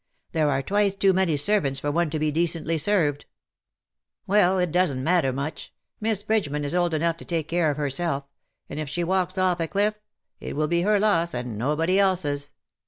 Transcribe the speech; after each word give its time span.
There 0.31 0.49
are 0.49 0.63
twice 0.63 0.95
too 0.95 1.13
many 1.13 1.37
ser 1.37 1.59
vants 1.61 1.79
for 1.79 1.91
one 1.91 2.09
to 2.09 2.17
be 2.17 2.31
decently 2.31 2.79
served. 2.79 3.25
Well, 4.25 4.57
it 4.57 4.71
doesn^t 4.71 4.97
matter 4.97 5.31
much. 5.31 5.71
Miss 5.99 6.23
Bridgeman 6.23 6.65
is 6.65 6.73
old 6.73 6.95
enough 6.95 7.17
to 7.17 7.25
take 7.25 7.47
care 7.47 7.69
of 7.69 7.77
herself— 7.77 8.23
and 8.67 8.79
if 8.79 8.89
she 8.89 9.03
walks 9.03 9.37
off 9.37 9.59
a 9.59 9.67
cliff— 9.67 9.99
it 10.39 10.55
will 10.55 10.67
be 10.67 10.81
her 10.81 10.99
loss 10.99 11.35
and 11.35 11.55
nobody 11.55 11.99
else's. 11.99 12.51